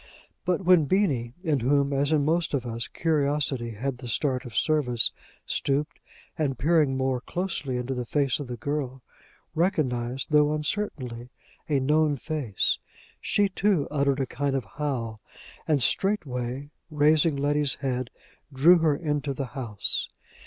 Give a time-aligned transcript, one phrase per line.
[0.45, 4.55] But, when Beenie, in whom, as in most of us, curiosity had the start of
[4.57, 5.11] service,
[5.45, 5.99] stooped,
[6.35, 9.03] and, peering more closely into the face of the girl,
[9.53, 11.29] recognized, though uncertainly,
[11.69, 12.79] a known face,
[13.21, 15.21] she too uttered a kind of howl,
[15.67, 18.09] and straightway raising Letty's head
[18.51, 20.09] drew her into the house.